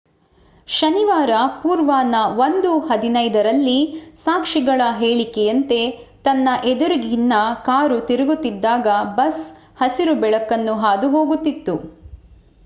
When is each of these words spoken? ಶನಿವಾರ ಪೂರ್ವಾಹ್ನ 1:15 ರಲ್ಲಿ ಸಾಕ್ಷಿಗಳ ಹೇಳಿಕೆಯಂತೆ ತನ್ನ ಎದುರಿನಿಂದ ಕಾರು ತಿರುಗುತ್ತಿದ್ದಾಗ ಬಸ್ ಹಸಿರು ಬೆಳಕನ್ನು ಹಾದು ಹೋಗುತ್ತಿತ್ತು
ಶನಿವಾರ 0.67 1.31
ಪೂರ್ವಾಹ್ನ 1.57 2.15
1:15 2.39 3.43
ರಲ್ಲಿ 3.47 3.75
ಸಾಕ್ಷಿಗಳ 4.23 4.87
ಹೇಳಿಕೆಯಂತೆ 4.97 5.79
ತನ್ನ 6.25 6.49
ಎದುರಿನಿಂದ 6.71 7.37
ಕಾರು 7.69 7.99
ತಿರುಗುತ್ತಿದ್ದಾಗ 8.09 8.87
ಬಸ್ 9.15 9.45
ಹಸಿರು 9.79 10.15
ಬೆಳಕನ್ನು 10.23 10.75
ಹಾದು 10.83 11.09
ಹೋಗುತ್ತಿತ್ತು 11.11 11.75